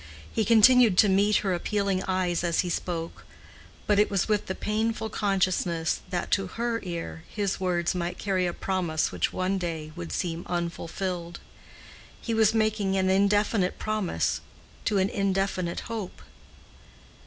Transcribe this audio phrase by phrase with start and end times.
[0.33, 3.23] He continued to meet her appealing eyes as he spoke,
[3.85, 8.47] but it was with the painful consciousness that to her ear his words might carry
[8.47, 11.39] a promise which one day would seem unfulfilled:
[12.19, 14.41] he was making an indefinite promise
[14.85, 16.23] to an indefinite hope.